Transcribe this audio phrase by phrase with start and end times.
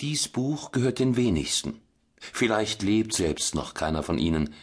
[0.00, 1.80] Dies Buch gehört den wenigsten.
[2.20, 4.54] Vielleicht lebt selbst noch keiner von ihnen.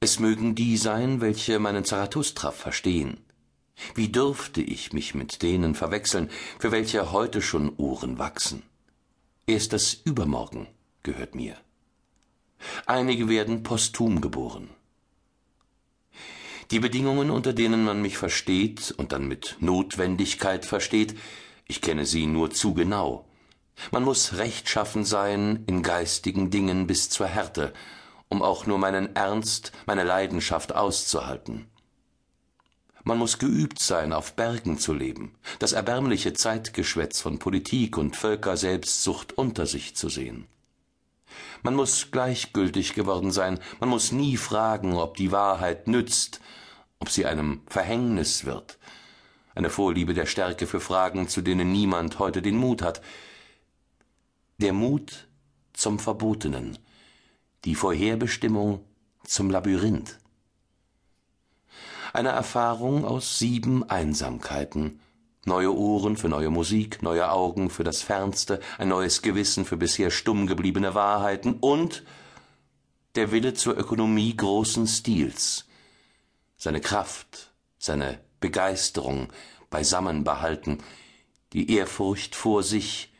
[0.00, 3.18] Es mögen die sein, welche meinen Zarathustra verstehen.
[3.94, 8.62] Wie dürfte ich mich mit denen verwechseln, für welche heute schon Ohren wachsen?
[9.46, 10.68] Erst das Übermorgen
[11.02, 11.56] gehört mir.
[12.86, 14.70] Einige werden posthum geboren.
[16.70, 21.14] Die Bedingungen, unter denen man mich versteht und dann mit Notwendigkeit versteht,
[21.66, 23.27] ich kenne sie nur zu genau.
[23.90, 27.72] Man muss rechtschaffen sein in geistigen Dingen bis zur Härte,
[28.28, 31.66] um auch nur meinen Ernst, meine Leidenschaft auszuhalten.
[33.04, 39.32] Man muss geübt sein, auf Bergen zu leben, das erbärmliche Zeitgeschwätz von Politik und Völkerselbstsucht
[39.32, 40.46] unter sich zu sehen.
[41.62, 46.40] Man muss gleichgültig geworden sein, man muss nie fragen, ob die Wahrheit nützt,
[46.98, 48.78] ob sie einem Verhängnis wird.
[49.54, 53.00] Eine Vorliebe der Stärke für Fragen, zu denen niemand heute den Mut hat.
[54.60, 55.28] Der Mut
[55.72, 56.78] zum Verbotenen,
[57.64, 58.84] die Vorherbestimmung
[59.22, 60.18] zum Labyrinth.
[62.12, 64.98] Eine Erfahrung aus sieben Einsamkeiten,
[65.44, 70.10] neue Ohren für neue Musik, neue Augen für das Fernste, ein neues Gewissen für bisher
[70.10, 72.02] stumm gebliebene Wahrheiten und
[73.14, 75.66] der Wille zur Ökonomie großen Stils,
[76.56, 79.28] seine Kraft, seine Begeisterung
[79.70, 80.78] beisammen behalten,
[81.52, 83.12] die Ehrfurcht vor sich,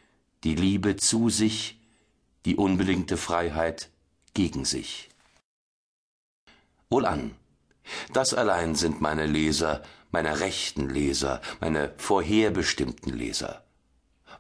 [0.45, 1.81] die Liebe zu sich,
[2.45, 3.91] die unbedingte Freiheit
[4.35, 5.09] gegen sich.
[6.91, 7.35] Wohlan!
[8.13, 13.65] Das allein sind meine Leser, meine rechten Leser, meine vorherbestimmten Leser.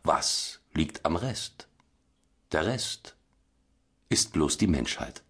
[0.02, 1.69] Was liegt am Rest?
[2.52, 3.16] Der Rest
[4.08, 5.22] ist bloß die Menschheit.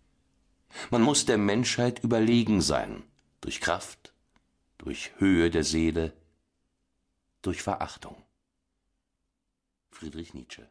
[0.90, 3.02] Man muss der Menschheit überlegen sein,
[3.40, 4.12] durch Kraft,
[4.78, 6.12] durch Höhe der Seele,
[7.42, 8.16] durch Verachtung.
[9.98, 10.70] Friedrich Nietzsche